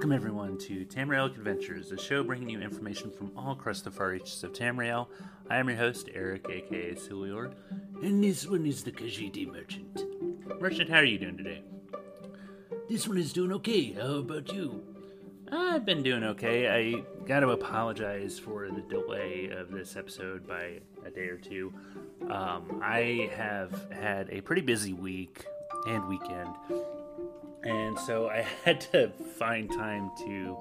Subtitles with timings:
[0.00, 4.08] Welcome, everyone, to Tamriel Adventures, a show bringing you information from all across the far
[4.08, 5.08] reaches of Tamriel.
[5.50, 7.52] I am your host, Eric, aka Sulior,
[8.02, 10.06] and this one is the Khajiit Merchant.
[10.58, 11.60] Merchant, how are you doing today?
[12.88, 13.92] This one is doing okay.
[13.92, 14.82] How about you?
[15.52, 16.70] I've been doing okay.
[16.70, 21.74] I got to apologize for the delay of this episode by a day or two.
[22.22, 25.44] Um, I have had a pretty busy week
[25.86, 26.48] and weekend,
[27.62, 30.56] and so I had to find time to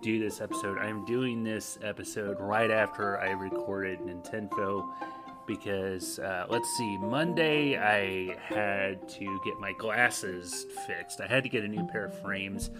[0.00, 0.78] do this episode.
[0.78, 4.88] I'm doing this episode right after I recorded Nintendo
[5.46, 11.20] because uh, let's see, Monday I had to get my glasses fixed.
[11.20, 12.70] I had to get a new pair of frames.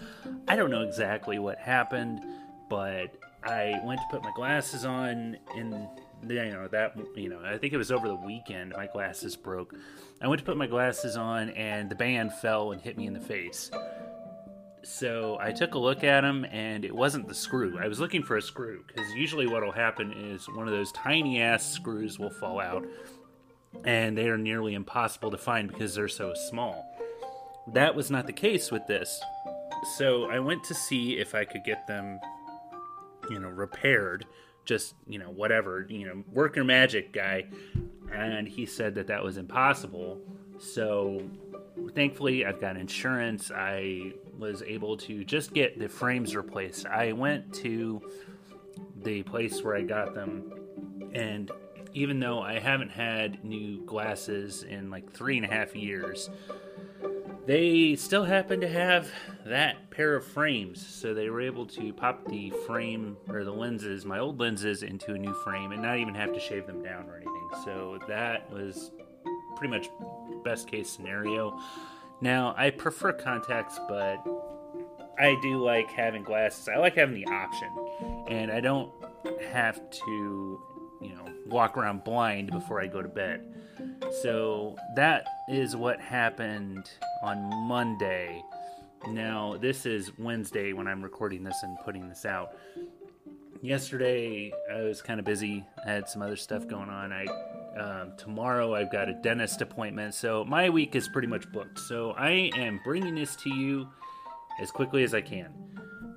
[0.48, 2.20] I don't know exactly what happened,
[2.68, 5.88] but I went to put my glasses on and
[6.28, 9.74] you know that you know I think it was over the weekend my glasses broke.
[10.20, 13.12] I went to put my glasses on and the band fell and hit me in
[13.12, 13.70] the face.
[14.84, 17.78] So I took a look at them and it wasn't the screw.
[17.78, 20.90] I was looking for a screw because usually what will happen is one of those
[20.92, 22.84] tiny ass screws will fall out
[23.84, 26.84] and they are nearly impossible to find because they're so small.
[27.72, 29.20] That was not the case with this.
[29.96, 32.20] So I went to see if I could get them,
[33.30, 34.26] you know, repaired.
[34.64, 37.46] Just, you know, whatever, you know, worker magic guy.
[38.12, 40.20] And he said that that was impossible.
[40.58, 41.22] So
[41.94, 43.50] thankfully, I've got insurance.
[43.50, 46.86] I was able to just get the frames replaced.
[46.86, 48.02] I went to
[49.02, 50.52] the place where I got them,
[51.12, 51.50] and
[51.92, 56.30] even though I haven't had new glasses in like three and a half years,
[57.46, 59.10] they still happen to have
[59.46, 60.84] that pair of frames.
[60.86, 65.14] So they were able to pop the frame or the lenses, my old lenses, into
[65.14, 67.50] a new frame and not even have to shave them down or anything.
[67.64, 68.92] So that was
[69.56, 69.88] pretty much
[70.44, 71.58] best case scenario.
[72.20, 74.24] Now, I prefer contacts, but
[75.18, 76.68] I do like having glasses.
[76.68, 77.68] I like having the option,
[78.28, 78.92] and I don't
[79.50, 80.60] have to,
[81.00, 83.42] you know, walk around blind before I go to bed.
[84.20, 86.90] So that is what happened
[87.22, 88.42] on Monday.
[89.08, 92.54] Now, this is Wednesday when I'm recording this and putting this out.
[93.62, 95.64] Yesterday, I was kind of busy.
[95.86, 97.12] I had some other stuff going on.
[97.12, 97.26] I
[97.78, 101.78] um, tomorrow I've got a dentist appointment, so my week is pretty much booked.
[101.78, 103.88] So I am bringing this to you
[104.60, 105.54] as quickly as I can.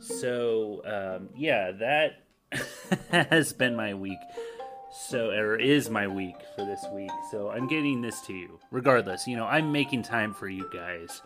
[0.01, 2.23] So um, yeah, that
[3.29, 4.19] has been my week.
[4.97, 7.11] So or is my week for this week.
[7.31, 8.59] So I'm getting this to you.
[8.71, 11.21] Regardless, you know, I'm making time for you guys.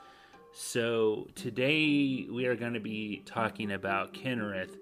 [0.54, 4.76] So today we are going to be talking about Kynareth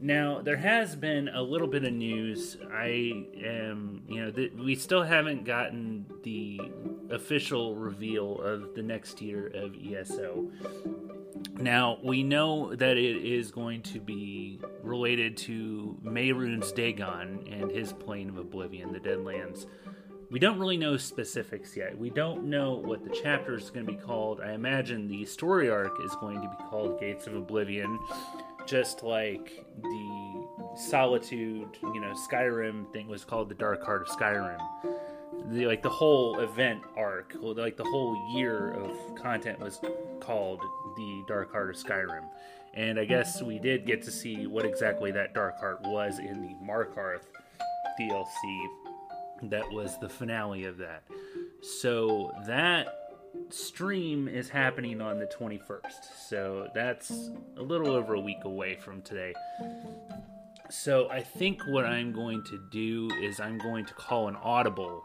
[0.00, 2.56] now, there has been a little bit of news.
[2.72, 6.60] I am, you know, we still haven't gotten the
[7.10, 10.50] official reveal of the next year of ESO.
[11.58, 17.92] Now, we know that it is going to be related to Mehrunes Dagon and his
[17.92, 19.66] plane of oblivion, the Deadlands.
[20.30, 21.96] We don't really know specifics yet.
[21.96, 24.40] We don't know what the chapter is going to be called.
[24.40, 27.98] I imagine the story arc is going to be called Gates of Oblivion
[28.66, 34.58] just like the solitude you know skyrim thing was called the dark heart of skyrim
[35.50, 39.80] the like the whole event arc like the whole year of content was
[40.20, 40.60] called
[40.96, 42.24] the dark heart of skyrim
[42.74, 43.10] and i mm-hmm.
[43.10, 47.24] guess we did get to see what exactly that dark heart was in the markarth
[48.00, 48.66] dlc
[49.42, 51.02] that was the finale of that
[51.62, 53.06] so that
[53.50, 56.04] stream is happening on the 21st.
[56.28, 59.34] So that's a little over a week away from today.
[60.70, 65.04] So I think what I'm going to do is I'm going to call an audible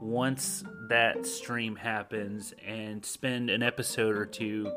[0.00, 4.70] once that stream happens and spend an episode or two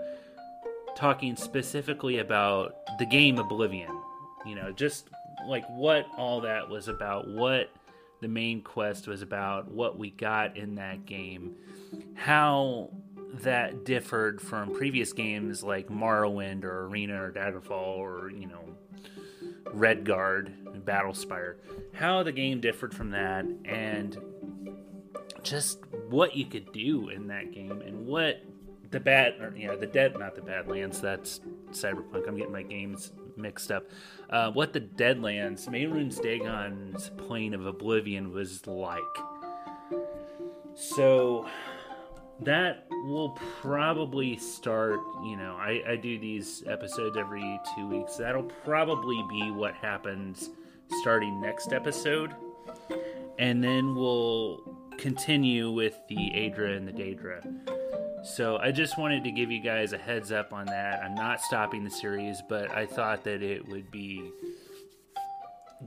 [1.00, 3.92] talking specifically about the game Oblivion.
[4.46, 5.10] You know, just
[5.48, 7.70] like what all that was about, what
[8.22, 11.56] the main quest was about, what we got in that game
[12.20, 12.90] how
[13.42, 18.64] that differed from previous games like Morrowind or Arena or Daggerfall or, you know,
[19.66, 21.56] Redguard, and Battlespire.
[21.94, 24.18] How the game differed from that and
[25.44, 25.80] just
[26.10, 28.42] what you could do in that game and what
[28.92, 31.42] the bad or yeah the dead not the badlands that's
[31.72, 32.28] cyberpunk.
[32.28, 33.88] I'm getting my games mixed up.
[34.30, 39.00] Uh, what the deadlands Mehrunes dagon's plane of oblivion was like.
[40.76, 41.48] So
[42.42, 48.18] that will probably start you know I, I do these episodes every two weeks.
[48.18, 50.50] That'll probably be what happens
[51.02, 52.34] starting next episode.
[53.38, 57.79] And then we'll continue with the Aedra and the Daedra
[58.24, 61.02] So I just wanted to give you guys a heads up on that.
[61.04, 64.32] I'm not stopping the series, but I thought that it would be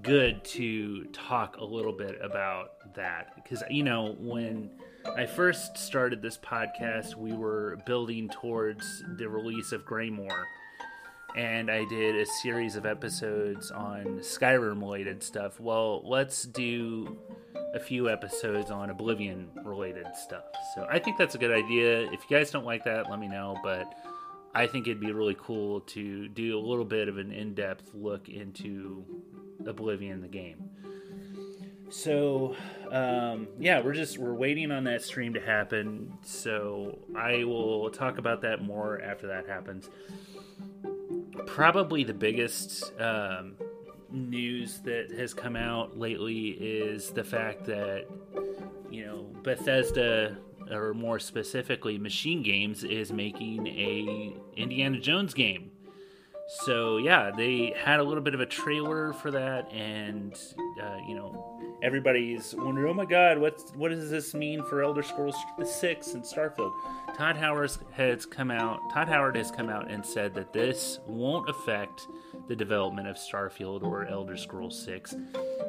[0.00, 4.70] good to talk a little bit about that because you know when
[5.16, 10.44] I first started this podcast, we were building towards the release of Greymoor,
[11.36, 15.60] and I did a series of episodes on Skyrim related stuff.
[15.60, 17.18] Well, let's do
[17.74, 20.44] a few episodes on Oblivion related stuff.
[20.74, 22.02] So I think that's a good idea.
[22.12, 23.94] If you guys don't like that, let me know, but
[24.54, 27.90] I think it'd be really cool to do a little bit of an in depth
[27.94, 29.04] look into
[29.66, 30.68] Oblivion, the game.
[31.88, 32.56] So,
[32.90, 36.12] um, yeah, we're just we're waiting on that stream to happen.
[36.22, 39.90] So I will talk about that more after that happens.
[41.46, 43.56] Probably the biggest um,
[44.12, 48.06] news that has come out lately is the fact that
[48.90, 50.36] you know Bethesda
[50.70, 55.70] or more specifically Machine Games is making a Indiana Jones game.
[56.64, 60.34] So yeah, they had a little bit of a trailer for that, and
[60.82, 65.02] uh, you know everybody's wondering, oh my god, what's what does this mean for Elder
[65.02, 66.72] Scrolls Six and Starfield?
[67.16, 68.80] Todd Howard has come out.
[68.92, 72.06] Todd Howard has come out and said that this won't affect
[72.48, 75.14] the development of Starfield or Elder Scrolls 6.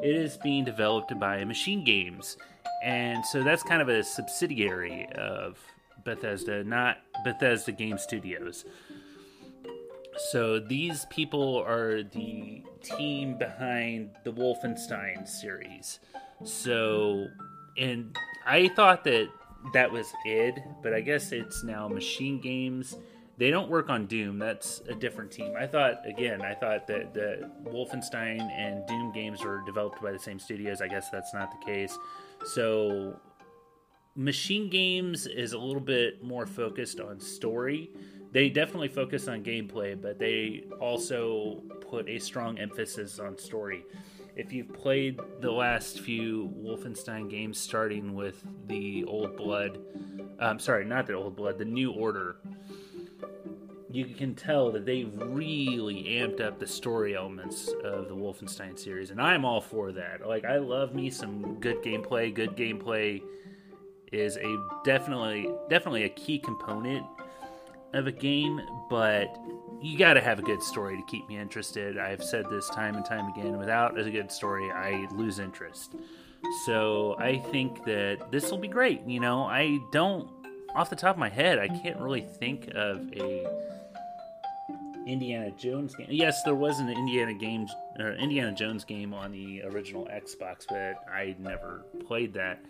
[0.01, 2.37] It is being developed by Machine Games,
[2.83, 5.57] and so that's kind of a subsidiary of
[6.03, 8.65] Bethesda, not Bethesda Game Studios.
[10.31, 15.99] So these people are the team behind the Wolfenstein series.
[16.43, 17.27] So,
[17.77, 18.15] and
[18.45, 19.29] I thought that
[19.73, 22.95] that was id, but I guess it's now Machine Games.
[23.37, 24.37] They don't work on Doom.
[24.37, 25.53] That's a different team.
[25.57, 26.41] I thought again.
[26.41, 30.81] I thought that the Wolfenstein and Doom games were developed by the same studios.
[30.81, 31.97] I guess that's not the case.
[32.45, 33.19] So,
[34.15, 37.89] Machine Games is a little bit more focused on story.
[38.31, 43.85] They definitely focus on gameplay, but they also put a strong emphasis on story.
[44.35, 49.79] If you've played the last few Wolfenstein games, starting with the Old Blood,
[50.39, 52.37] um, sorry, not the Old Blood, the New Order,
[53.93, 59.11] you can tell that they really amped up the story elements of the Wolfenstein series,
[59.11, 60.27] and I'm all for that.
[60.27, 62.33] Like, I love me some good gameplay.
[62.33, 63.21] Good gameplay
[64.11, 67.05] is a definitely definitely a key component
[67.93, 68.59] of a game,
[68.89, 69.27] but
[69.79, 71.99] you got to have a good story to keep me interested.
[71.99, 73.59] I've said this time and time again.
[73.59, 75.93] Without a good story, I lose interest.
[76.65, 79.05] So I think that this will be great.
[79.05, 80.27] You know, I don't,
[80.75, 83.45] off the top of my head, I can't really think of a
[85.07, 86.07] Indiana Jones game.
[86.09, 91.03] Yes, there was an Indiana games or Indiana Jones game on the original Xbox, but
[91.11, 92.63] I never played that.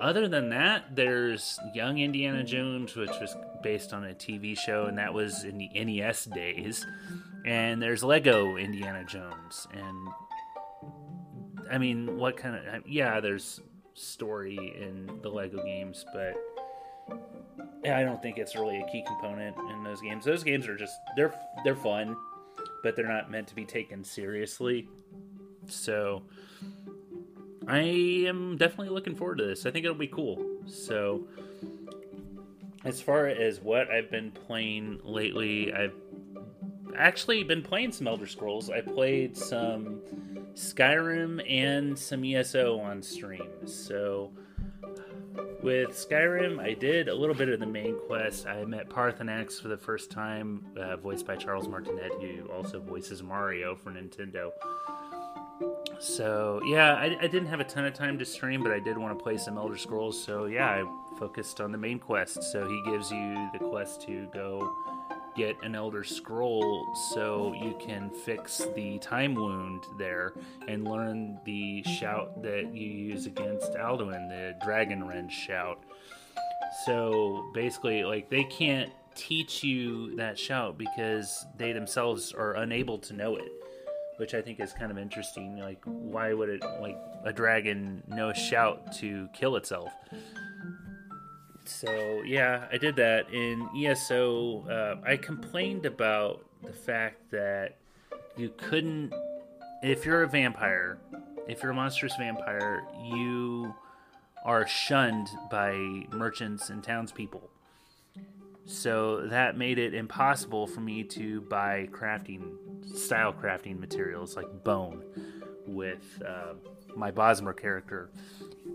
[0.00, 4.98] Other than that, there's Young Indiana Jones, which was based on a TV show, and
[4.98, 6.86] that was in the NES days.
[7.44, 10.08] And there's Lego Indiana Jones, and
[11.70, 13.20] I mean, what kind of yeah?
[13.20, 13.60] There's
[13.94, 16.34] story in the Lego games, but
[17.10, 20.24] I don't think it's really a key component in those games.
[20.24, 22.16] Those games are just they're they're fun,
[22.82, 24.88] but they're not meant to be taken seriously.
[25.66, 26.22] So
[27.68, 29.66] I am definitely looking forward to this.
[29.66, 30.44] I think it'll be cool.
[30.66, 31.26] So
[32.84, 35.94] as far as what I've been playing lately, I've
[36.96, 38.70] actually been playing some Elder Scrolls.
[38.70, 40.00] I played some
[40.54, 43.48] Skyrim and some ESO on stream.
[43.64, 44.32] So
[45.66, 48.46] with Skyrim, I did a little bit of the main quest.
[48.46, 53.20] I met Paarthurnax for the first time, uh, voiced by Charles Martinet, who also voices
[53.20, 54.52] Mario for Nintendo.
[55.98, 58.96] So yeah, I, I, didn't have a ton of time to stream, but I did
[58.96, 60.22] want to play some Elder Scrolls.
[60.22, 62.44] So yeah, I focused on the main quest.
[62.44, 64.72] So he gives you the quest to go
[65.36, 70.32] get an Elder Scroll so you can fix the time wound there
[70.68, 75.82] and learn the shout that you use against Alduin, the Dragon Rend shout.
[76.84, 83.14] So basically, like they can't teach you that shout because they themselves are unable to
[83.14, 83.50] know it
[84.16, 85.58] which I think is kind of interesting.
[85.58, 89.92] Like, why would it like a dragon know a shout to kill itself?
[91.68, 94.66] So yeah, I did that in ESO.
[94.68, 97.76] Uh, I complained about the fact that
[98.36, 99.12] you couldn't,
[99.82, 100.98] if you're a vampire,
[101.48, 103.74] if you're a monstrous vampire, you
[104.44, 105.74] are shunned by
[106.12, 107.50] merchants and townspeople.
[108.64, 112.56] So that made it impossible for me to buy crafting
[112.96, 115.02] style crafting materials like bone,
[115.66, 116.54] with uh,
[116.96, 118.10] my Bosmer character.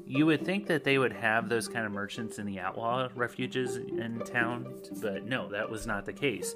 [0.05, 3.77] You would think that they would have those kind of merchants in the outlaw refuges
[3.77, 6.55] in town, but no, that was not the case.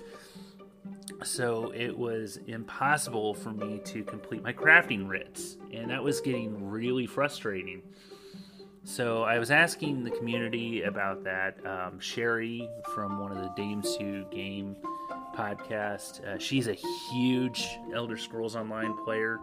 [1.24, 6.70] So it was impossible for me to complete my crafting writs, and that was getting
[6.70, 7.82] really frustrating.
[8.84, 11.58] So I was asking the community about that.
[11.66, 14.76] Um, Sherry from one of the Dames Who Game
[15.36, 19.40] podcast, uh, she's a huge Elder Scrolls Online player,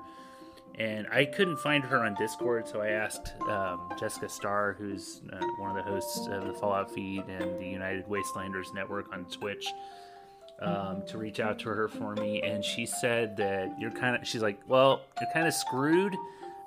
[0.79, 5.45] and I couldn't find her on Discord, so I asked um, Jessica Starr, who's uh,
[5.59, 9.67] one of the hosts of the Fallout feed and the United Wastelanders Network on Twitch.
[10.61, 14.25] Um, to reach out to her for me, and she said that you're kind of.
[14.25, 16.15] She's like, well, you're kind of screwed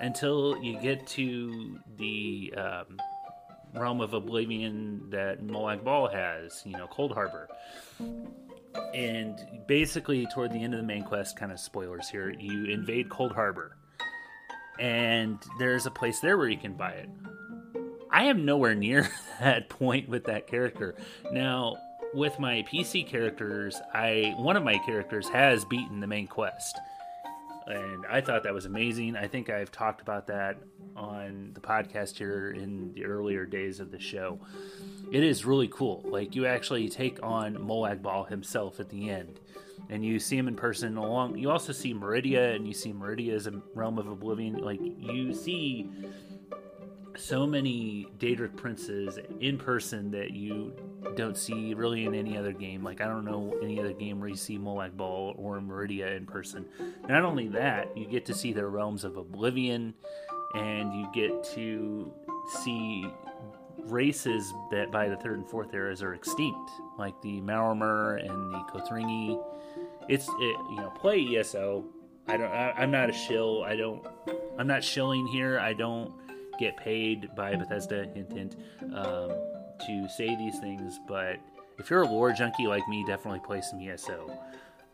[0.01, 2.99] until you get to the um,
[3.73, 7.47] realm of oblivion that Molag Bal has, you know, Coldharbour
[8.93, 13.09] And basically, toward the end of the main quest, kind of spoilers here, you invade
[13.09, 13.71] Coldharbour.
[14.79, 17.09] And there's a place there where you can buy it.
[18.11, 20.95] I am nowhere near that point with that character.
[21.31, 21.77] Now,
[22.13, 26.77] with my PC characters, I one of my characters has beaten the main quest
[27.67, 29.15] and I thought that was amazing.
[29.15, 30.57] I think I've talked about that
[30.95, 34.39] on the podcast here in the earlier days of the show.
[35.11, 36.03] It is really cool.
[36.05, 39.39] Like you actually take on Molag Bal himself at the end,
[39.89, 40.97] and you see him in person.
[40.97, 44.57] Along, you also see Meridia, and you see Meridia as a realm of oblivion.
[44.57, 45.89] Like you see
[47.17, 50.73] so many Daedric princes in person that you
[51.15, 52.83] don't see really in any other game.
[52.83, 56.25] Like I don't know any other game where you see Molag Bal or Meridia in
[56.25, 56.65] person.
[57.07, 59.93] Not only that, you get to see their realms of oblivion,
[60.55, 62.11] and you get to
[62.63, 63.07] see
[63.85, 68.59] races that by the third and fourth eras are extinct, like the Maormer and the
[68.71, 69.41] Kothringi.
[70.07, 71.85] It's it, you know play ESO.
[72.27, 72.51] I don't.
[72.51, 73.63] I, I'm not a shill.
[73.63, 74.05] I don't.
[74.57, 75.59] I'm not shilling here.
[75.59, 76.13] I don't
[76.59, 78.55] get paid by Bethesda, hint, hint,
[78.93, 79.31] um,
[79.85, 80.99] to say these things.
[81.07, 81.37] But
[81.77, 84.31] if you're a lore junkie like me, definitely play some ESO.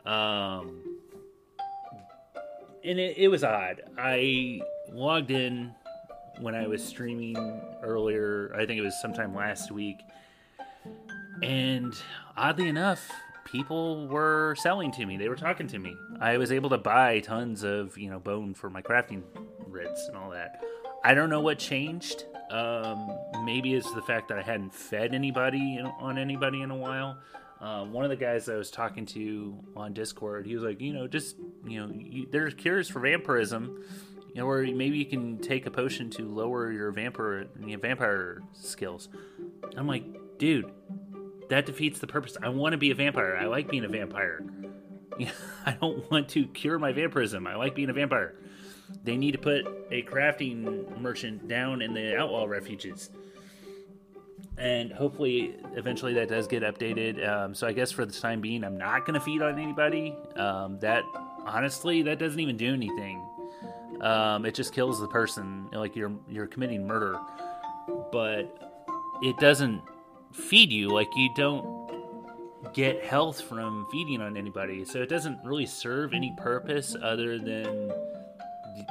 [0.05, 0.81] Um,
[2.83, 3.81] and it, it was odd.
[3.97, 5.73] I logged in
[6.39, 7.35] when I was streaming
[7.83, 8.53] earlier.
[8.55, 9.97] I think it was sometime last week.
[11.41, 11.93] And
[12.37, 13.09] oddly enough,
[13.45, 15.17] people were selling to me.
[15.17, 15.95] They were talking to me.
[16.19, 19.23] I was able to buy tons of, you know, bone for my crafting
[19.67, 20.63] writs and all that.
[21.03, 22.25] I don't know what changed.
[22.51, 27.17] Um, maybe it's the fact that I hadn't fed anybody on anybody in a while.
[27.61, 30.93] Um, one of the guys I was talking to on Discord, he was like, you
[30.93, 31.35] know, just
[31.65, 33.83] you know, you, there's cures for vampirism,
[34.33, 39.09] you know, or maybe you can take a potion to lower your vampire vampire skills.
[39.75, 40.03] I'm like,
[40.37, 40.71] dude,
[41.49, 42.37] that defeats the purpose.
[42.41, 43.35] I want to be a vampire.
[43.35, 44.43] I like being a vampire.
[45.65, 47.45] I don't want to cure my vampirism.
[47.45, 48.35] I like being a vampire
[49.03, 53.09] they need to put a crafting merchant down in the outlaw refuges
[54.57, 58.63] and hopefully eventually that does get updated um, so i guess for the time being
[58.63, 61.03] i'm not going to feed on anybody um, that
[61.45, 63.25] honestly that doesn't even do anything
[64.01, 67.19] um, it just kills the person like you're you're committing murder
[68.11, 68.57] but
[69.21, 69.81] it doesn't
[70.33, 71.91] feed you like you don't
[72.73, 77.91] get health from feeding on anybody so it doesn't really serve any purpose other than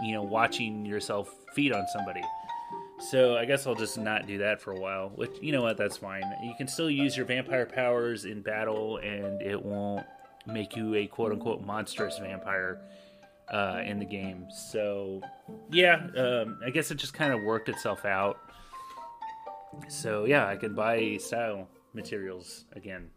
[0.02, 2.22] you know watching yourself feed on somebody.
[3.10, 5.10] So I guess I'll just not do that for a while.
[5.14, 6.22] Which you know what, that's fine.
[6.42, 10.06] You can still use your vampire powers in battle, and it won't
[10.46, 12.80] make you a quote unquote monstrous vampire
[13.50, 14.46] uh, in the game.
[14.50, 15.20] So
[15.70, 18.38] yeah, um, I guess it just kind of worked itself out.
[19.88, 23.10] So yeah, I can buy style materials again.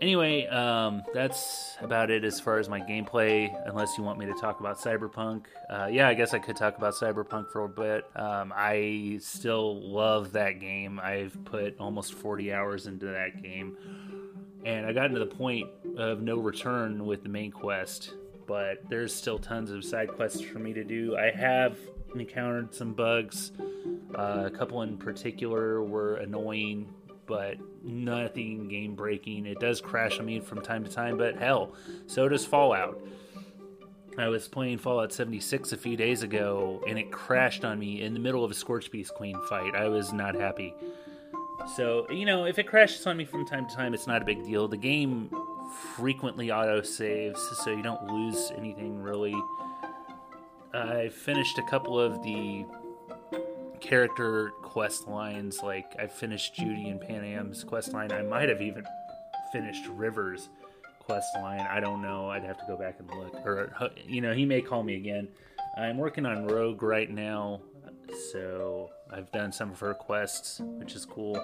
[0.00, 3.52] Anyway, um, that's about it as far as my gameplay.
[3.66, 6.76] Unless you want me to talk about Cyberpunk, uh, yeah, I guess I could talk
[6.78, 8.04] about Cyberpunk for a bit.
[8.16, 11.00] Um, I still love that game.
[11.00, 13.76] I've put almost 40 hours into that game,
[14.64, 18.14] and I got to the point of no return with the main quest.
[18.46, 21.16] But there's still tons of side quests for me to do.
[21.16, 21.78] I have
[22.14, 23.52] encountered some bugs.
[24.14, 26.92] Uh, a couple in particular were annoying
[27.26, 29.46] but nothing game breaking.
[29.46, 31.74] It does crash on me from time to time, but hell,
[32.06, 33.00] so does Fallout.
[34.18, 38.12] I was playing Fallout 76 a few days ago and it crashed on me in
[38.12, 39.74] the middle of a Scorch Beast Queen fight.
[39.74, 40.74] I was not happy.
[41.76, 44.24] So, you know, if it crashes on me from time to time, it's not a
[44.24, 44.68] big deal.
[44.68, 45.30] The game
[45.96, 49.34] frequently auto saves, so you don't lose anything really.
[50.74, 52.64] I finished a couple of the
[53.80, 55.62] character quest lines.
[55.62, 58.12] Like I finished Judy and Panam's quest line.
[58.12, 58.84] I might have even
[59.52, 60.48] finished Rivers
[60.98, 61.60] quest line.
[61.60, 62.30] I don't know.
[62.30, 63.34] I'd have to go back and look.
[63.44, 65.28] Or uh, you know, he may call me again.
[65.76, 67.60] I'm working on Rogue right now,
[68.32, 71.34] so I've done some of her quests, which is cool.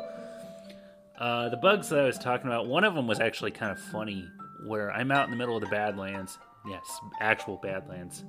[1.19, 3.81] Uh, the bugs that I was talking about, one of them was actually kind of
[3.81, 4.29] funny,
[4.67, 6.39] where I'm out in the middle of the Badlands.
[6.67, 8.25] Yes, actual Badlands.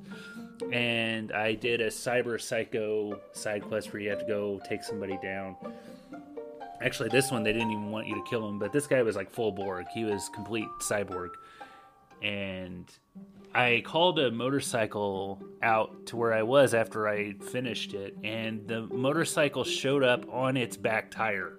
[0.71, 5.19] And I did a Cyber Psycho side quest where you have to go take somebody
[5.21, 5.55] down.
[6.81, 9.15] Actually, this one they didn't even want you to kill him, but this guy was
[9.15, 9.85] like full Borg.
[9.93, 11.29] He was complete cyborg.
[12.21, 12.89] And
[13.53, 18.81] I called a motorcycle out to where I was after I finished it, and the
[18.83, 21.58] motorcycle showed up on its back tire,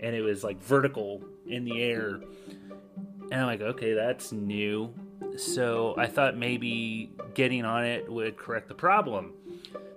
[0.00, 2.20] and it was like vertical in the air.
[3.30, 4.92] And I'm like, okay, that's new.
[5.36, 9.34] So I thought maybe getting on it would correct the problem.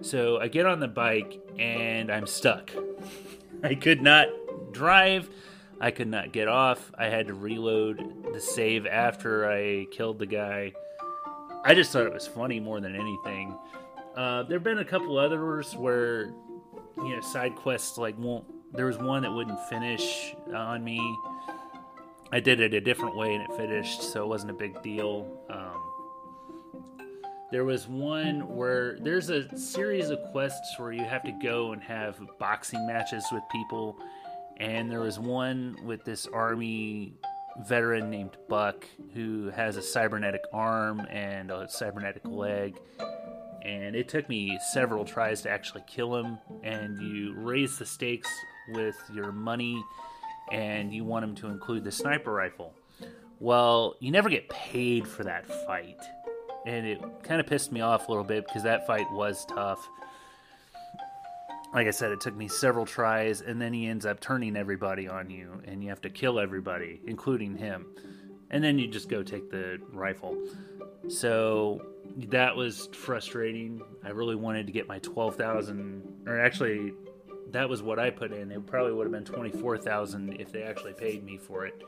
[0.01, 2.72] So I get on the bike and I'm stuck.
[3.63, 4.27] I could not
[4.72, 5.29] drive.
[5.79, 6.91] I could not get off.
[6.98, 10.74] I had to reload the save after I killed the guy.
[11.65, 13.57] I just thought it was funny more than anything.
[14.15, 16.25] Uh, there have been a couple others where,
[16.98, 18.45] you know, side quests like won't.
[18.73, 20.99] There was one that wouldn't finish on me.
[22.31, 25.27] I did it a different way and it finished, so it wasn't a big deal.
[25.49, 25.93] Um,
[27.51, 31.83] there was one where there's a series of quests where you have to go and
[31.83, 33.95] have boxing matches with people,
[34.57, 37.13] and there was one with this army
[37.67, 42.79] veteran named Buck who has a cybernetic arm and a cybernetic leg.
[43.63, 46.39] And it took me several tries to actually kill him.
[46.63, 48.29] And you raise the stakes
[48.70, 49.84] with your money,
[50.51, 52.74] and you want him to include the sniper rifle.
[53.39, 56.00] Well, you never get paid for that fight.
[56.65, 59.86] And it kind of pissed me off a little bit because that fight was tough
[61.74, 65.08] like I said, it took me several tries, and then he ends up turning everybody
[65.08, 67.88] on you, and you have to kill everybody, including him.
[68.51, 70.38] And then you just go take the rifle.
[71.08, 71.82] So
[72.29, 73.82] that was frustrating.
[74.03, 76.93] I really wanted to get my 12,000, or actually,
[77.53, 78.51] that was what I put in.
[78.51, 81.81] It probably would have been 24,000 if they actually paid me for it.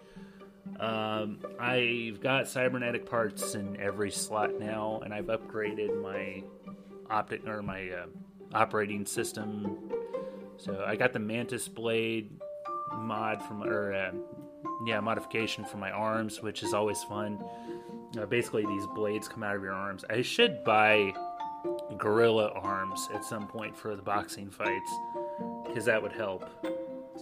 [0.79, 6.43] Um, I've got cybernetic parts in every slot now, and I've upgraded my
[7.09, 8.05] optic or my uh,
[8.53, 9.91] operating system.
[10.57, 12.39] So I got the Mantis Blade
[12.95, 14.11] mod from, or uh,
[14.85, 17.43] yeah, modification for my arms, which is always fun.
[18.19, 20.05] Uh, basically, these blades come out of your arms.
[20.09, 21.13] I should buy
[21.97, 24.91] gorilla arms at some point for the boxing fights
[25.75, 26.49] because that would help.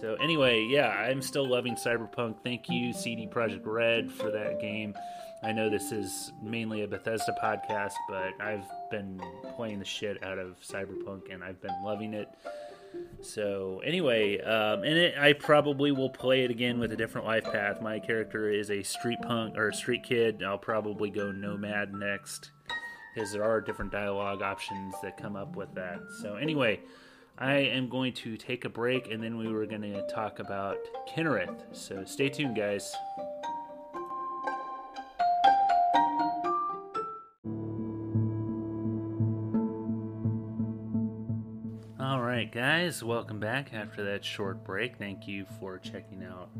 [0.00, 2.36] So anyway, yeah, I'm still loving Cyberpunk.
[2.44, 4.94] Thank you, CD Projekt Red, for that game.
[5.42, 9.20] I know this is mainly a Bethesda podcast, but I've been
[9.56, 12.28] playing the shit out of Cyberpunk and I've been loving it.
[13.22, 17.44] So anyway, um, and it, I probably will play it again with a different life
[17.44, 17.82] path.
[17.82, 20.44] My character is a street punk or a street kid.
[20.44, 22.52] I'll probably go nomad next
[23.12, 25.98] because there are different dialogue options that come up with that.
[26.22, 26.80] So anyway,
[27.36, 30.76] I am going to take a break and then we were going to talk about
[31.08, 31.64] Kynareth.
[31.72, 32.94] So stay tuned, guys.
[41.98, 44.96] All right, guys, welcome back after that short break.
[44.96, 46.50] Thank you for checking out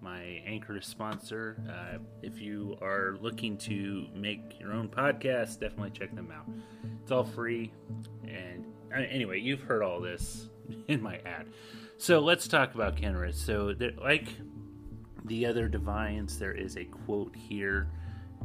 [0.00, 1.62] my anchor sponsor.
[1.68, 6.48] Uh, if you are looking to make your own podcast, definitely check them out.
[7.02, 7.72] It's all free.
[8.94, 10.48] Uh, anyway, you've heard all this
[10.88, 11.46] in my ad.
[11.96, 13.34] So let's talk about Kynareth.
[13.34, 14.28] So, like
[15.24, 17.88] the other divines, there is a quote here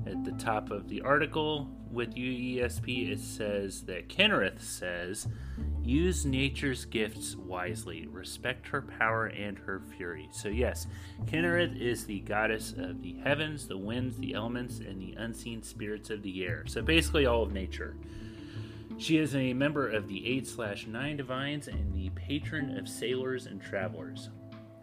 [0.06, 3.12] at the top of the article with UESP.
[3.12, 5.28] It says that Kynareth says,
[5.84, 8.06] Use nature's gifts wisely.
[8.08, 10.30] Respect her power and her fury.
[10.32, 10.88] So, yes,
[11.26, 16.10] Kynareth is the goddess of the heavens, the winds, the elements, and the unseen spirits
[16.10, 16.64] of the air.
[16.68, 17.96] So, basically, all of nature.
[19.00, 23.46] She is a member of the 8 slash 9 divines and the patron of sailors
[23.46, 24.30] and travelers.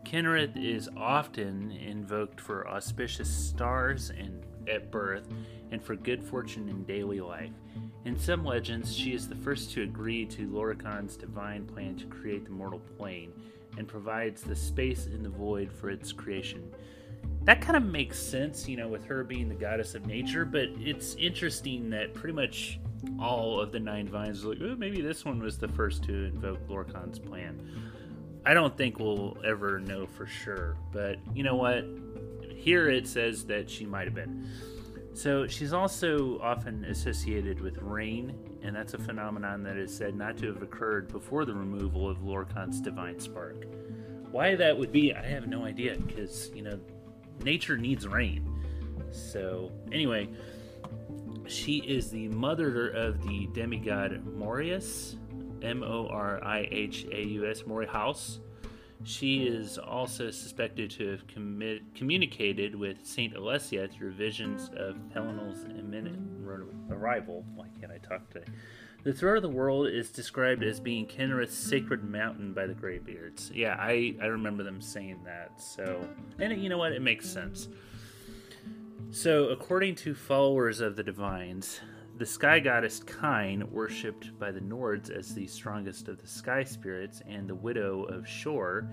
[0.07, 5.29] Kynareth is often invoked for auspicious stars and at birth
[5.71, 7.53] and for good fortune in daily life.
[8.07, 12.47] In some legends, she is the first to agree to Lorkhan's divine plan to create
[12.47, 13.35] the mortal plane
[13.77, 16.73] and provides the space in the void for its creation.
[17.43, 20.69] That kind of makes sense, you know, with her being the goddess of nature, but
[20.79, 22.81] it's interesting that pretty much
[23.21, 26.67] all of the nine vines like, oh, maybe this one was the first to invoke
[26.69, 27.61] Lorkhan's plan.
[28.45, 31.85] I don't think we'll ever know for sure, but you know what?
[32.55, 34.49] Here it says that she might have been.
[35.15, 40.37] So she's also often associated with rain, and that's a phenomenon that is said not
[40.39, 43.65] to have occurred before the removal of Lorkhan's divine spark.
[44.31, 46.79] Why that would be, I have no idea, because, you know,
[47.43, 48.53] nature needs rain.
[49.11, 50.29] So, anyway,
[51.49, 55.17] She is the mother of the demigod Morius,
[55.63, 58.41] M O R I H A U S, Morihaus.
[59.05, 65.65] She is also suspected to have commi- communicated with Saint Alessia through visions of Pelinal's
[65.65, 66.19] imminent
[66.91, 67.45] arrival.
[67.55, 68.51] Why can't I talk today?
[69.05, 73.53] The throat of the world is described as being Kynareth's sacred mountain by the Greybeards.
[73.55, 75.61] Yeah, I, I remember them saying that.
[75.61, 76.05] So,
[76.41, 76.91] and you know what?
[76.91, 77.69] It makes sense.
[79.13, 81.81] So, according to followers of the divines,
[82.19, 87.23] the sky goddess Kine, worshipped by the Nords as the strongest of the sky spirits,
[87.27, 88.91] and the widow of Shor,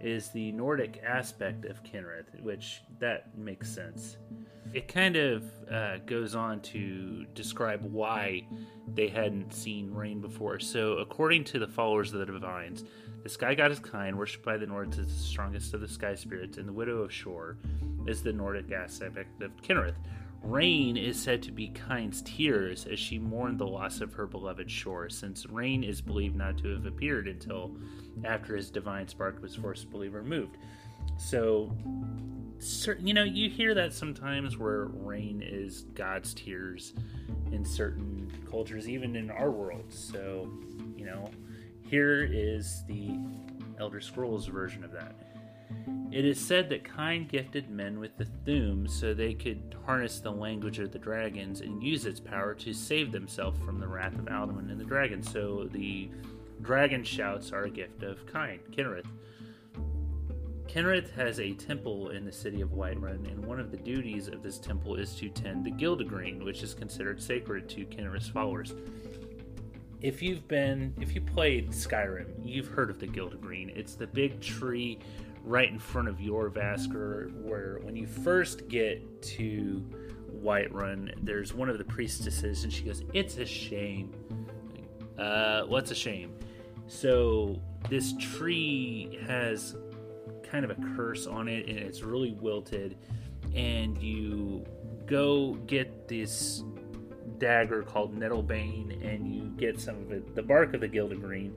[0.00, 4.18] is the Nordic aspect of Kynareth, which that makes sense.
[4.74, 8.46] It kind of uh, goes on to describe why
[8.94, 10.58] they hadn't seen rain before.
[10.60, 12.84] So, according to the followers of the divines,
[13.24, 16.58] the sky goddess Kine, worshipped by the Nords as the strongest of the sky spirits,
[16.58, 17.56] and the widow of Shor
[18.06, 19.96] is the Nordic aspect of Kynareth.
[20.42, 24.70] Rain is said to be Kine's tears as she mourned the loss of her beloved
[24.70, 27.74] Shor, since rain is believed not to have appeared until
[28.24, 30.58] after his divine spark was forcibly removed.
[31.16, 31.74] So,
[33.00, 36.92] you know, you hear that sometimes where rain is God's tears
[37.52, 39.86] in certain cultures, even in our world.
[39.88, 40.52] So,
[40.94, 41.30] you know,
[41.84, 43.18] here is the
[43.78, 45.14] Elder Scrolls version of that.
[46.10, 50.30] It is said that Kine gifted men with the Thu'um so they could harness the
[50.30, 54.26] language of the dragons and use its power to save themselves from the wrath of
[54.26, 55.30] Alduin and the dragons.
[55.30, 56.08] So the
[56.62, 59.08] dragon shouts are a gift of Kine, Kynareth.
[60.68, 64.42] Kynareth has a temple in the city of Whiterun, and one of the duties of
[64.42, 68.74] this temple is to tend the Gildergreen, which is considered sacred to Kynareth's followers.
[70.04, 73.74] If you've been, if you played Skyrim, you've heard of the Gildergreen.
[73.74, 74.98] It's the big tree
[75.42, 79.82] right in front of Jorrvaskr, where when you first get to
[80.42, 84.12] Whiterun, there's one of the priestesses, and she goes, "It's a shame."
[85.16, 86.34] Uh, what's a shame?
[86.86, 89.74] So this tree has
[90.42, 92.98] kind of a curse on it, and it's really wilted.
[93.54, 94.66] And you
[95.06, 96.62] go get this
[97.44, 101.52] dagger called Nettlebane, and you get some of it, the bark of the Gildergreen,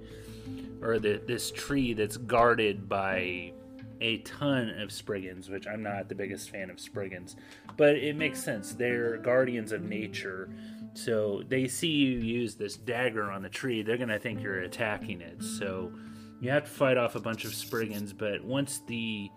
[0.82, 3.54] or the, this tree that's guarded by
[4.02, 7.38] a ton of Spriggans, which I'm not the biggest fan of Spriggans,
[7.78, 8.74] but it makes sense.
[8.74, 10.50] They're guardians of nature,
[10.94, 14.64] so they see you use this dagger on the tree, they're going to think you're
[14.64, 15.42] attacking it.
[15.42, 15.94] So
[16.42, 19.32] you have to fight off a bunch of Spriggans, but once the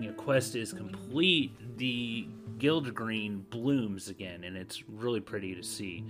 [0.00, 6.04] you know, quest is complete, the Gildergreen blooms again, and it's really pretty to see.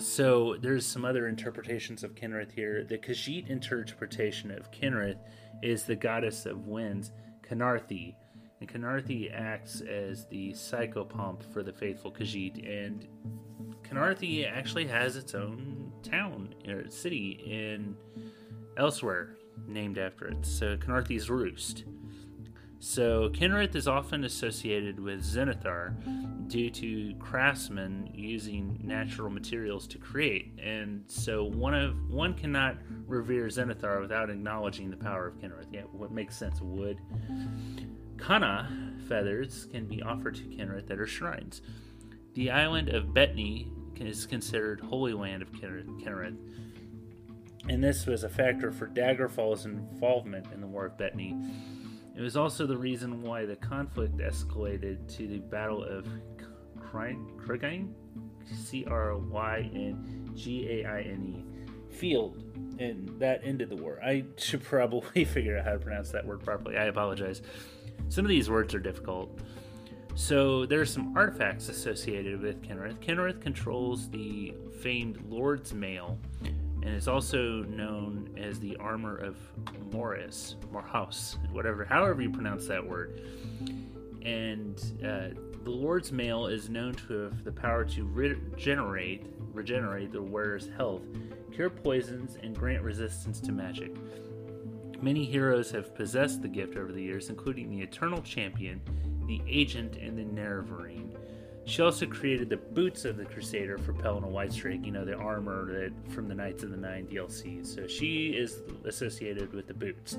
[0.00, 2.82] So there's some other interpretations of Kynareth here.
[2.82, 5.20] The Khajiit interpretation of Kynareth
[5.62, 7.12] is the goddess of winds,
[7.48, 8.16] Khenarthi.
[8.58, 12.68] And Khenarthi acts as the psychopomp for the faithful Khajiit.
[12.68, 13.06] And
[13.84, 17.96] Khenarthi actually has its own town or city in
[18.76, 19.36] Elsweyr
[19.68, 20.44] named after it.
[20.44, 21.84] So Khenarthi's Roost.
[22.84, 25.96] So Kynareth is often associated with Zenithar
[26.48, 33.46] due to craftsmen using natural materials to create, and so one of one cannot revere
[33.46, 35.72] Zenithar without acknowledging the power of Kynareth.
[35.72, 36.60] Yeah, what makes sense?
[36.60, 36.98] Wood.
[38.18, 38.68] Kana
[39.08, 41.62] feathers can be offered to Kynareth at her shrines.
[42.34, 46.36] The island of Betony is considered holy land of Kynareth,
[47.66, 51.32] and this was a factor for Daggerfall's involvement in the War of Betony
[52.16, 56.06] it was also the reason why the conflict escalated to the Battle of
[56.78, 57.92] Crygain,
[58.52, 61.54] C R Y N G A I N E
[61.94, 62.42] field,
[62.78, 63.98] and that ended the war.
[64.04, 66.76] I should probably figure out how to pronounce that word properly.
[66.76, 67.42] I apologize.
[68.08, 69.40] Some of these words are difficult.
[70.14, 72.98] So there are some artifacts associated with Kynareth.
[72.98, 76.18] Kynareth controls the famed Lord's Mail,
[76.84, 79.36] and is also known as the armor of
[79.90, 83.22] Morris, Morhaus, whatever, however you pronounce that word.
[84.22, 85.28] And uh,
[85.62, 91.02] the Lord's Mail is known to have the power to regenerate, regenerate the wearer's health,
[91.52, 93.96] cure poisons, and grant resistance to magic.
[95.00, 98.80] Many heroes have possessed the gift over the years, including the Eternal Champion,
[99.26, 101.13] the Agent, and the Nerevarine.
[101.66, 105.72] She also created the boots of the Crusader for Pelinal Whitestrake, you know, the armor
[105.72, 107.66] that from the Knights of the Nine DLC.
[107.66, 110.18] So she is associated with the boots,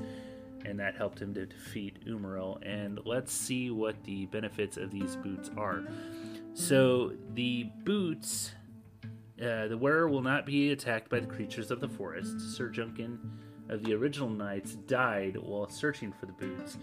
[0.66, 2.58] and that helped him to defeat Umaril.
[2.68, 5.84] And let's see what the benefits of these boots are.
[6.56, 8.54] So the boots,
[9.40, 12.56] uh, the wearer will not be attacked by the creatures of the forest.
[12.56, 13.20] Sir Juncan
[13.70, 16.78] of the original knights died while searching for the boots.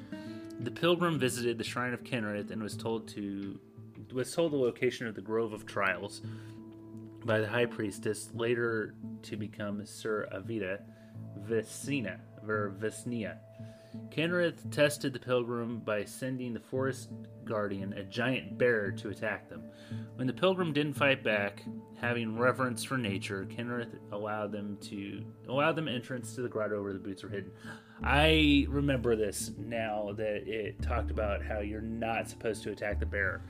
[0.60, 3.58] The pilgrim visited the shrine of Kynareth and was told to
[4.12, 6.22] was told the location of the Grove of Trials
[7.24, 10.80] by the high priestess, later to become Sir Avita
[11.38, 13.38] Vicina, or Visnia.
[14.10, 17.10] Kynareth tested the pilgrim by sending the forest
[17.44, 19.62] guardian, a giant bear, to attack them.
[20.16, 21.62] When the pilgrim didn't fight back,
[22.00, 26.92] having reverence for nature, Kynareth allowed them to allow them entrance to the grotto where
[26.92, 27.52] the boots were hidden.
[28.04, 33.06] I remember this now that it talked about how you're not supposed to attack the
[33.06, 33.42] bear.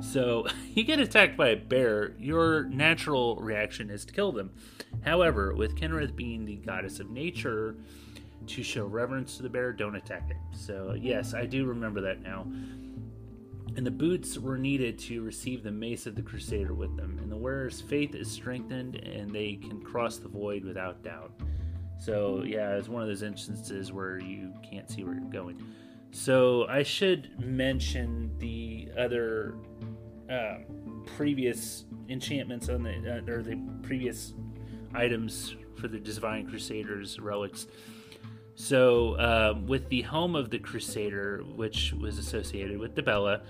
[0.00, 4.52] So you get attacked by a bear, your natural reaction is to kill them.
[5.04, 7.76] However, with Kynareth being the goddess of nature,
[8.46, 10.36] to show reverence to the bear, don't attack it.
[10.52, 12.46] So, yes, I do remember that now.
[13.76, 17.18] And the boots were needed to receive the mace of the Crusader with them.
[17.20, 21.32] And the wearer's faith is strengthened, and they can cross the void without doubt.
[21.98, 25.62] So, yeah, it's one of those instances where you can't see where you're going.
[26.10, 29.54] So, I should mention the other
[30.30, 30.58] uh,
[31.16, 34.34] previous enchantments on the, uh, or the previous
[34.94, 37.66] items for the Divine Crusaders relics.
[38.54, 43.42] So, uh, with the Helm of the Crusader, which was associated with Dibella,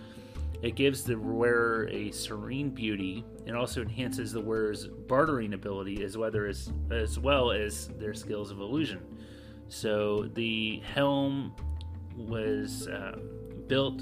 [0.62, 6.16] it gives the wearer a serene beauty and also enhances the wearer's bartering ability as
[6.16, 9.01] well as, as well as their skills of illusion.
[9.69, 11.55] So, the helm
[12.16, 13.19] was uh,
[13.66, 14.01] built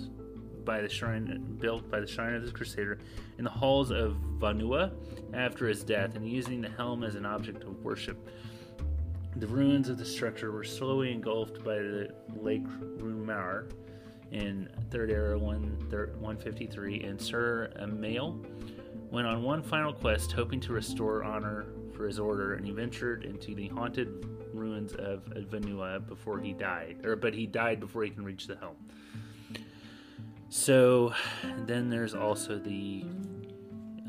[0.65, 2.99] by the shrine built by the shrine of the Crusader
[3.39, 4.93] in the halls of Vanua
[5.35, 8.29] after his death, and using the helm as an object of worship.
[9.37, 12.67] The ruins of the structure were slowly engulfed by the Lake
[12.99, 13.69] Rumar
[14.35, 18.45] in Third Era 153, and Sir Amiel
[19.11, 23.25] went on one final quest hoping to restore honor for his order, and he ventured
[23.25, 28.11] into the haunted ruins of Vanua before he died, or but he died before he
[28.11, 28.77] can reach the helm.
[30.49, 31.15] So
[31.67, 33.05] then there's also the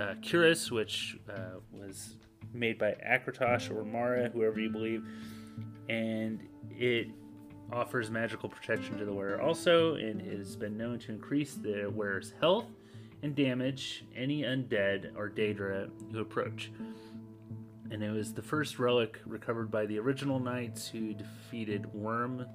[0.01, 2.15] uh, Cuirass, which uh, was
[2.51, 5.05] made by Akatosh or Mara, whoever you believe,
[5.87, 6.39] and
[6.71, 7.09] it
[7.71, 12.33] offers magical protection to the wearer also, and has been known to increase the wearer's
[12.39, 12.67] health
[13.23, 16.71] and damage any undead or Daedra who approach.
[17.91, 22.47] And it was the first relic recovered by the original knights who defeated Wyrm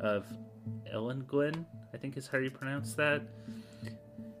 [0.00, 0.26] of
[0.92, 3.22] Elenglynn, I think is how you pronounce that.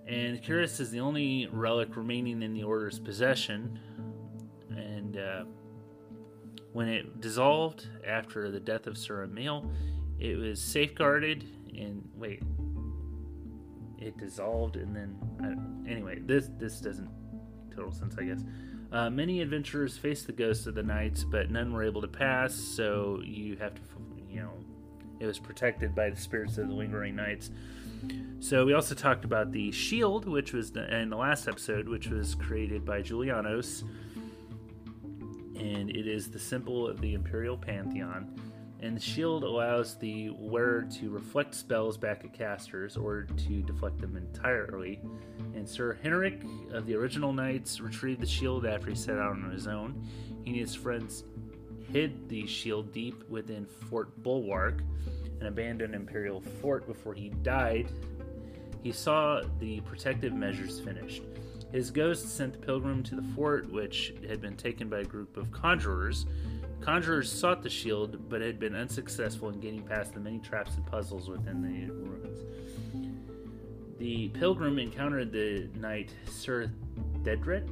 [0.06, 3.78] And Cuirass is the only relic remaining in the Order's possession,
[4.70, 5.44] and uh,
[6.72, 9.70] when it dissolved after the death of Sir Amiel,
[10.20, 11.44] it was safeguarded
[11.76, 12.42] and wait,
[13.98, 17.10] it dissolved and then anyway, this this doesn't
[17.74, 18.44] total sense, I guess.
[18.92, 22.54] Uh, many adventurers faced the ghosts of the knights, but none were able to pass.
[22.54, 23.80] So you have to,
[24.28, 24.52] you know,
[25.20, 27.50] it was protected by the spirits of the lingering knights.
[28.40, 32.08] So we also talked about the shield, which was the, in the last episode, which
[32.08, 33.84] was created by Julianos
[35.60, 38.34] and it is the symbol of the Imperial Pantheon.
[38.82, 44.00] And the shield allows the wearer to reflect spells back at casters or to deflect
[44.00, 45.00] them entirely.
[45.54, 49.50] And Sir Henrik of the original Knights retrieved the shield after he set out on
[49.50, 50.06] his own.
[50.44, 51.24] He and his friends
[51.92, 54.82] hid the shield deep within Fort Bulwark,
[55.40, 57.88] an abandoned Imperial fort, before he died.
[58.82, 61.22] He saw the protective measures finished.
[61.72, 65.36] His ghost sent the pilgrim to the fort, which had been taken by a group
[65.36, 66.26] of conjurers.
[66.80, 70.86] Conjurers sought the shield, but had been unsuccessful in getting past the many traps and
[70.86, 72.38] puzzles within the ruins.
[73.98, 76.72] The pilgrim encountered the knight Sir
[77.22, 77.70] Thedret,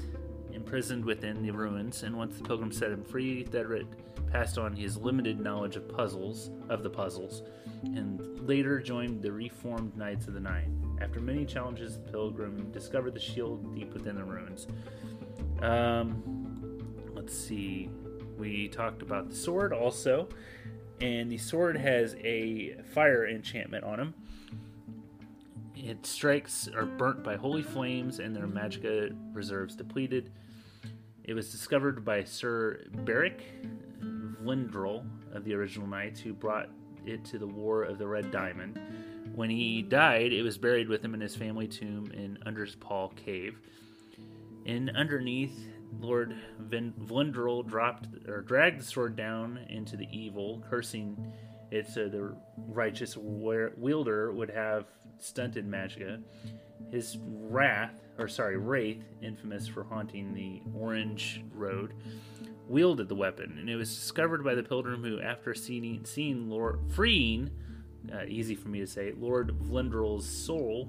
[0.53, 3.87] imprisoned within the ruins, and once the pilgrim set him free, Thedret
[4.31, 7.43] passed on his limited knowledge of puzzles of the puzzles,
[7.83, 10.99] and later joined the reformed Knights of the Nine.
[11.01, 14.67] After many challenges, the pilgrim discovered the shield deep within the ruins.
[15.63, 17.89] Um, let's see.
[18.39, 20.29] We talked about the sword also,
[21.01, 24.15] and the sword has a fire enchantment on him.
[25.75, 30.31] It strikes are burnt by holy flames, and their magicka reserves depleted.
[31.25, 33.43] It was discovered by Sir Berich
[34.43, 36.69] Vlindrel of the original Knights, who brought
[37.07, 38.81] it to the War of the Red Diamond.
[39.35, 43.59] When he died, it was buried with him in his family tomb in Underspall Cave.
[44.67, 45.69] And underneath,
[46.01, 51.33] Lord Vin- Vlindrel dropped or dragged the sword down into the evil, cursing
[51.71, 54.87] it so the righteous wielder would have
[55.19, 56.23] stunted magicka.
[56.91, 61.95] His wrath, or sorry, wraith, infamous for haunting the Orange Road,
[62.67, 66.81] wielded the weapon, and it was discovered by the pilgrim who, after seeing, seeing Lord
[66.91, 67.51] freeing
[68.13, 70.89] uh, easy for me to say, Lord Vlindrel's soul,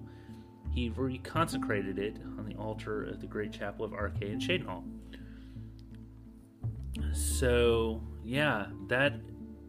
[0.73, 4.84] he reconsecrated it on the altar of the great chapel of Arkay in Cheydinhal.
[7.13, 9.13] So yeah, that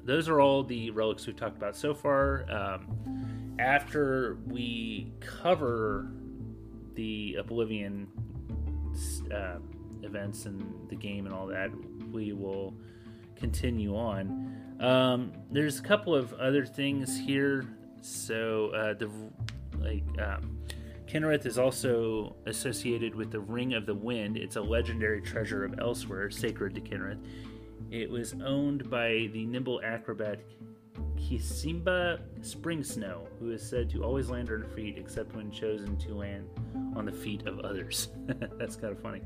[0.04, 2.44] those are all the relics we've talked about so far.
[2.50, 6.10] Um, after we cover
[6.94, 8.08] the Oblivion
[9.32, 9.58] uh,
[10.02, 11.70] events and the game and all that,
[12.10, 12.74] we will
[13.36, 14.76] continue on.
[14.80, 17.66] Um, there's a couple of other things here.
[18.00, 19.10] So uh, the
[19.78, 20.58] like um,
[21.10, 24.36] Kynareth is also associated with the Ring of the Wind.
[24.36, 27.18] It's a legendary treasure of Elsweyr, sacred to Kynareth.
[27.90, 30.38] It was owned by the nimble acrobat
[31.16, 36.14] Kisimba Springsnow, who is said to always land on her feet except when chosen to
[36.14, 36.48] land
[36.94, 38.10] on the feet of others.
[38.58, 39.22] That's kind of funny.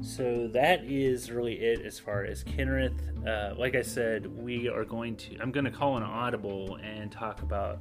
[0.00, 3.26] So that is really it as far as Kynareth.
[3.26, 5.38] Uh, like I said, we are going to.
[5.40, 7.78] I'm going to call an audible and talk about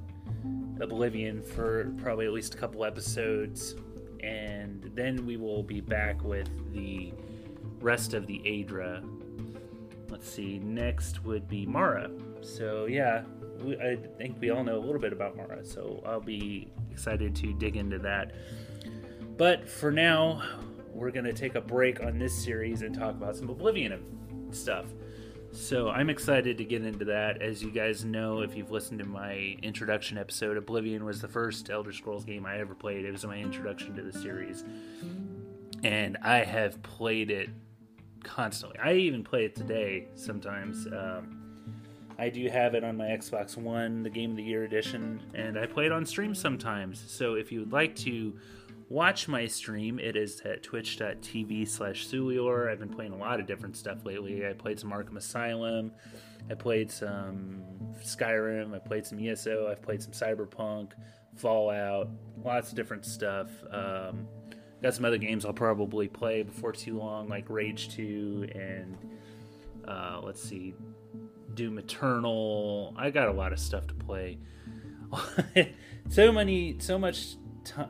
[0.79, 3.75] Oblivion for probably at least a couple episodes,
[4.21, 7.13] and then we will be back with the
[7.79, 9.03] rest of the Aedra.
[10.09, 10.59] Let's see.
[10.59, 12.09] Next would be Mara.
[12.41, 13.23] So yeah,
[13.61, 17.35] we, I think we all know a little bit about Mara, so I'll be excited
[17.37, 18.33] to dig into that.
[19.37, 20.41] But for now,
[20.93, 24.03] we're going to take a break on this series and talk about some Oblivion
[24.51, 24.85] stuff.
[25.51, 27.41] So I'm excited to get into that.
[27.41, 31.69] As you guys know, if you've listened to my introduction episode, Oblivion was the first
[31.69, 33.05] Elder Scrolls game I ever played.
[33.05, 34.63] It was my introduction to the series.
[35.83, 37.49] And I have played it
[38.23, 38.77] constantly.
[38.79, 40.85] I even play it today sometimes.
[40.87, 41.37] Um,
[42.19, 45.57] I do have it on my Xbox One, the Game of the Year edition, and
[45.57, 47.03] I play it on stream sometimes.
[47.07, 48.33] So if you would like to
[48.89, 52.71] watch my stream, it is at twitch.tv slash Sulior.
[52.71, 54.47] I've been playing a lot of different stuff lately.
[54.47, 55.91] I played some Arkham Asylum,
[56.49, 57.63] I played some
[58.01, 60.91] Skyrim, I played some ESO, I've played some Cyberpunk,
[61.35, 62.09] Fallout,
[62.43, 63.49] lots of different stuff.
[63.71, 64.27] Um,
[64.81, 68.97] got some other games I'll probably play before too long, like Rage 2 and
[69.87, 70.73] uh, let's see,
[71.53, 72.93] Doom Eternal.
[72.97, 74.37] I got a lot of stuff to play.
[76.09, 77.35] so many, so much,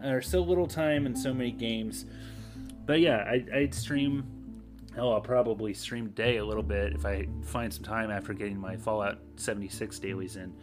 [0.04, 2.06] or so little time, and so many games.
[2.86, 4.26] But yeah, I, I'd stream.
[4.98, 8.58] Oh, I'll probably stream today a little bit if I find some time after getting
[8.58, 10.54] my Fallout 76 dailies in.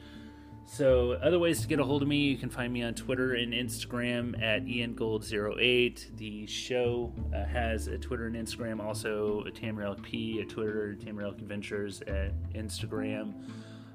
[0.67, 3.35] So, other ways to get a hold of me, you can find me on Twitter
[3.35, 6.17] and Instagram at iangold08.
[6.17, 11.39] The show uh, has a Twitter and Instagram, also a Tamriel P, a Twitter, Tamriel
[11.39, 13.35] Adventures at Instagram.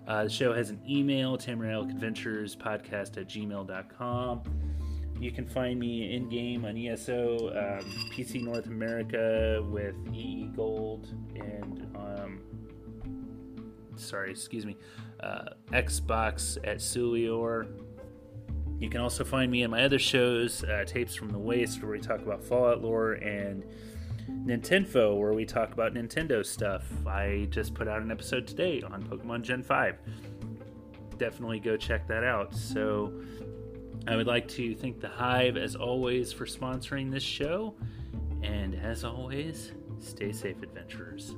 [0.07, 4.43] Uh, the show has an email, Tamriel Adventures Podcast at gmail.com.
[5.19, 11.07] You can find me in game on ESO, um, PC North America with EE Gold,
[11.35, 12.39] and um,
[13.97, 14.77] sorry, excuse me,
[15.19, 17.67] uh, Xbox at Sulior.
[18.79, 21.91] You can also find me in my other shows, uh, Tapes from the Waste, where
[21.91, 23.65] we talk about Fallout lore, and
[24.45, 26.85] Nintendo, where we talk about Nintendo stuff.
[27.05, 29.97] I just put out an episode today on Pokemon Gen 5.
[31.17, 32.55] Definitely go check that out.
[32.55, 33.11] So,
[34.09, 37.75] I would like to thank the Hive, as always, for sponsoring this show.
[38.41, 41.35] And as always, stay safe, adventurers.